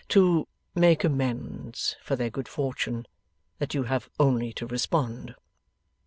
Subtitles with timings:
[0.09, 3.05] to make amends for their good fortune,
[3.59, 5.35] that you have only to respond.